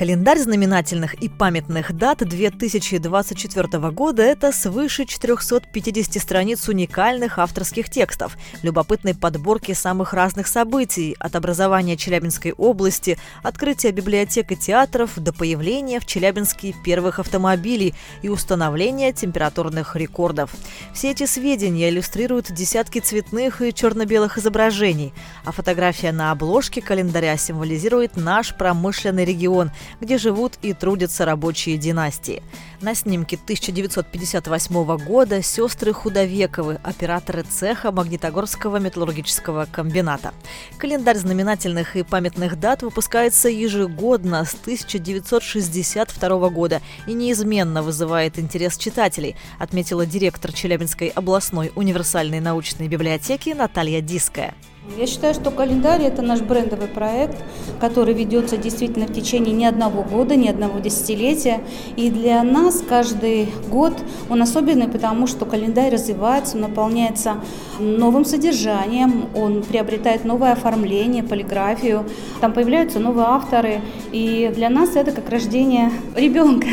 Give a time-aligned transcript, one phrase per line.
[0.00, 9.14] Календарь знаменательных и памятных дат 2024 года– это свыше 450 страниц уникальных авторских текстов, любопытной
[9.14, 16.06] подборки самых разных событий, от образования Челябинской области, открытия библиотек и театров до появления в
[16.06, 20.50] Челябинске первых автомобилей и установления температурных рекордов.
[20.94, 25.12] Все эти сведения иллюстрируют десятки цветных и черно-белых изображений,
[25.44, 29.70] а фотография на обложке календаря символизирует наш промышленный регион–
[30.00, 32.42] где живут и трудятся рабочие династии.
[32.82, 40.32] На снимке 1958 года сестры Худовековы, операторы цеха Магнитогорского металлургического комбината.
[40.78, 49.36] Календарь знаменательных и памятных дат выпускается ежегодно с 1962 года и неизменно вызывает интерес читателей,
[49.58, 54.54] отметила директор Челябинской областной универсальной научной библиотеки Наталья Диская.
[54.98, 57.36] Я считаю, что календарь– это наш брендовый проект,
[57.80, 61.60] который ведется действительно в течение не одного года, не одного десятилетия.
[61.96, 63.94] И для нас каждый год
[64.28, 67.36] он особенный, потому что календарь развивается, наполняется
[67.78, 72.04] новым содержанием, он приобретает новое оформление, полиграфию,
[72.40, 73.80] там появляются новые авторы.
[74.12, 76.68] И для нас это как рождение ребенка.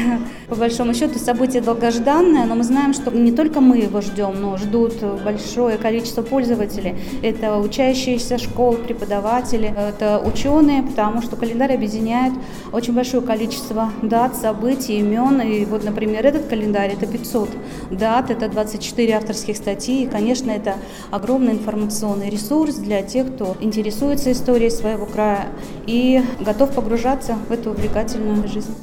[0.50, 4.56] По большому счету событие долгожданное, но мы знаем, что не только мы его ждем, но
[4.56, 4.94] ждут
[5.26, 6.96] большое количество пользователей.
[7.22, 12.32] Это учащиеся школ, преподаватели, это ученые, потому что календарь объединяет
[12.72, 15.42] очень большое количество дат, событий, имен.
[15.42, 17.50] И вот, например, этот календарь– это 500
[17.92, 20.04] дат, это 24 авторских статьи.
[20.04, 20.76] И, конечно, это
[21.12, 25.48] огромный информационный ресурс для тех, кто интересуется историей своего края
[25.86, 28.74] и готов погружаться в эту увлекательную жизнь.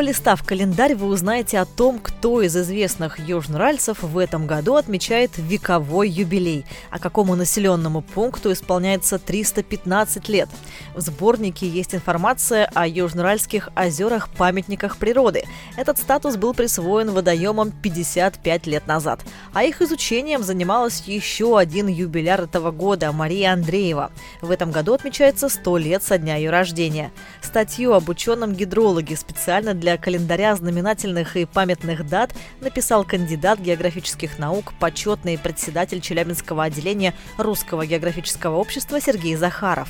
[0.00, 6.08] Полистав календарь, вы узнаете о том, кто из известных южноральцев в этом году отмечает вековой
[6.08, 10.48] юбилей, а какому населенному пункту исполняется 315 лет.
[10.94, 15.42] В сборнике есть информация о южноральских озерах-памятниках природы.
[15.76, 19.20] Этот статус был присвоен водоемам 55 лет назад.
[19.52, 24.12] А их изучением занималась еще один юбиляр этого года– Мария Андреева.
[24.40, 27.12] В этом году отмечается 100 лет со дня ее рождения.
[27.50, 34.72] Статью об ученом гидрологе специально для календаря знаменательных и памятных дат написал кандидат географических наук,
[34.78, 39.88] почетный председатель Челябинского отделения Русского географического общества Сергей Захаров.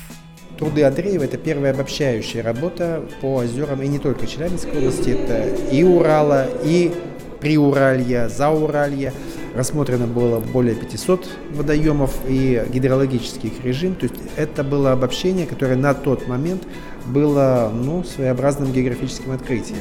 [0.57, 5.83] Труды Андреева– это первая обобщающая работа по озерам, и не только Челябинской области, это и
[5.83, 6.91] Урала, и
[7.41, 9.13] Приуралья, Зауралья.
[9.55, 13.95] Рассмотрено было более 500 водоемов и гидрологических режим.
[13.95, 16.63] То есть это было обобщение, которое на тот момент
[17.05, 19.77] было ну, своеобразным географическим открытием.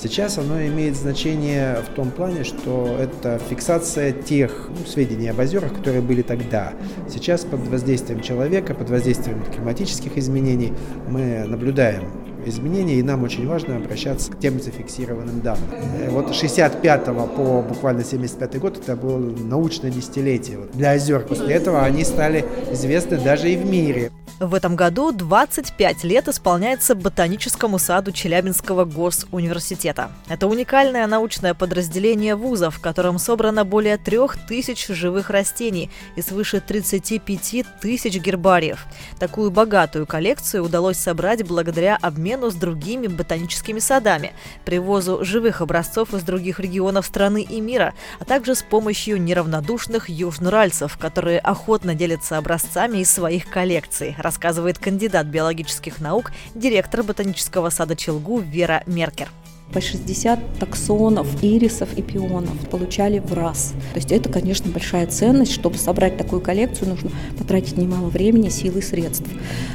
[0.00, 5.74] Сейчас оно имеет значение в том плане, что это фиксация тех ну, сведений об озерах,
[5.74, 6.72] которые были тогда.
[7.08, 10.72] Сейчас под воздействием человека, под воздействием климатических изменений
[11.08, 15.70] мы наблюдаем изменения, и нам очень важно обращаться к тем зафиксированным данным.
[15.72, 21.20] Э, вот 65 по буквально 75 год это было научное десятилетие для озер.
[21.20, 24.10] После этого они стали известны даже и в мире.
[24.40, 30.12] В этом году 25 лет исполняется ботаническому саду Челябинского госуниверситета.
[30.28, 36.60] Это уникальное научное подразделение вуза, в котором собрано более трех тысяч живых растений и свыше
[36.60, 38.86] 35 тысяч гербариев.
[39.18, 44.34] Такую богатую коллекцию удалось собрать благодаря обмену с другими ботаническими садами,
[44.64, 50.96] привозу живых образцов из других регионов страны и мира, а также с помощью неравнодушных южноральцев,
[50.96, 58.40] которые охотно делятся образцами из своих коллекций, рассказывает кандидат биологических наук, директор ботанического сада Челгу
[58.40, 59.30] Вера Меркер
[59.72, 63.74] по 60 таксонов, ирисов и пионов получали в раз.
[63.92, 65.52] То есть это, конечно, большая ценность.
[65.52, 69.28] Чтобы собрать такую коллекцию, нужно потратить немало времени, сил и средств.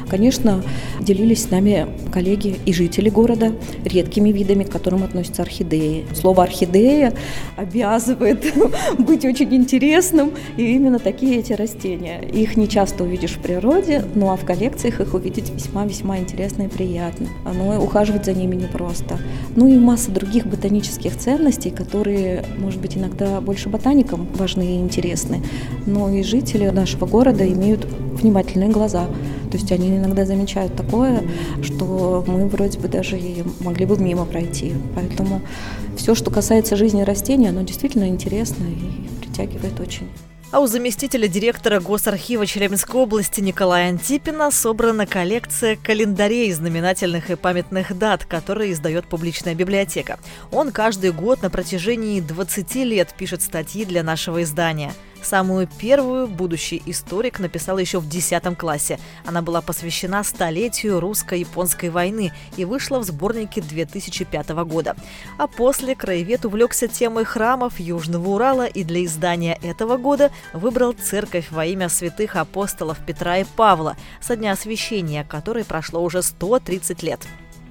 [0.10, 0.64] Конечно,
[1.00, 3.54] делились с нами коллеги и жители города
[3.86, 6.06] редкими видами, к которым относятся орхидеи.
[6.14, 7.14] Слово «орхидея»
[7.56, 8.46] обязывает
[8.98, 12.22] быть очень интересным, и именно такие эти растения.
[12.22, 16.68] Их не часто увидишь в природе, ну а в коллекциях их увидеть весьма-весьма интересно и
[16.68, 17.28] приятно.
[17.46, 19.20] Но ухаживать за ними непросто.
[19.56, 25.44] Ну и масса других ботанических ценностей, которые, может быть, иногда больше ботаникам важны и интересны,
[25.86, 29.06] но и жители нашего города имеют внимательные глаза.
[29.52, 31.24] То есть они иногда замечают такое,
[31.62, 34.74] что мы вроде бы даже и могли бы мимо пройти.
[34.96, 35.42] Поэтому
[35.96, 40.08] все, что касается жизни растений, оно действительно интересно и притягивает очень.
[40.54, 47.98] А у заместителя директора Госархива Челябинской области Николая Антипина собрана коллекция календарей знаменательных и памятных
[47.98, 50.20] дат, которые издает публичная библиотека.
[50.52, 54.94] Он каждый год на протяжении 20 лет пишет статьи для нашего издания.
[55.24, 59.00] Самую первую будущий историк написал еще в 10 классе.
[59.26, 64.96] Она была посвящена столетию русско-японской войны и вышла в сборнике 2005 года.
[65.38, 71.48] А после краевед увлекся темой храмов Южного Урала и для издания этого года выбрал церковь
[71.52, 77.20] во имя святых апостолов Петра и Павла, со дня освящения которой прошло уже 130 лет.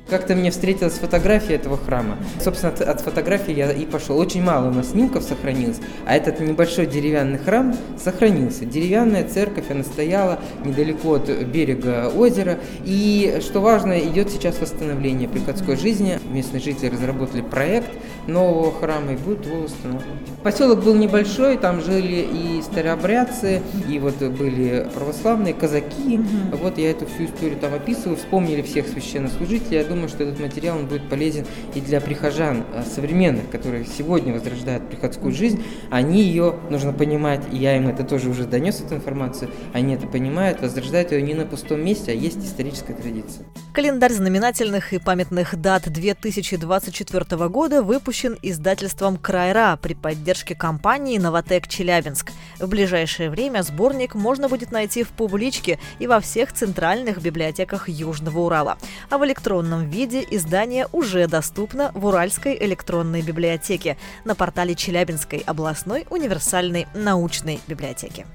[0.08, 2.18] Как-то мне встретилась фотография этого храма.
[2.42, 4.18] Собственно, от, от фотографии я и пошел.
[4.18, 8.64] Очень мало у нас снимков сохранилось, а этот небольшой деревянный храм сохранился.
[8.64, 12.58] Деревянная церковь, она стояла недалеко от берега озера.
[12.84, 16.18] И, что важно, идет сейчас восстановление приходской жизни.
[16.30, 17.90] Местные жители разработали проект
[18.26, 20.02] нового храма и будут его восстанавливать.
[20.42, 26.20] Поселок был небольшой, там жили и старообрядцы, и вот были православные казаки.
[26.52, 28.16] Вот я эту всю историю там описываю.
[28.16, 29.80] Вспомнили всех священнослужителей.
[29.92, 31.44] Думаю, что этот материал он будет полезен
[31.74, 35.62] и для прихожан а, современных, которые сегодня возрождают приходскую жизнь.
[35.90, 40.06] Они ее, нужно понимать, и я им это тоже уже донес, эту информацию, они это
[40.06, 43.44] понимают, возрождают ее не на пустом месте, а есть историческая традиция.
[43.72, 52.32] Календарь знаменательных и памятных дат 2024 года выпущен издательством «Крайра» при поддержке компании «Новотек Челябинск».
[52.58, 58.40] В ближайшее время сборник можно будет найти в публичке и во всех центральных библиотеках Южного
[58.40, 58.76] Урала.
[59.08, 63.96] А в электронном виде издание уже доступно в Уральской электронной библиотеке
[64.26, 68.26] на портале Челябинской областной универсальной научной библиотеки.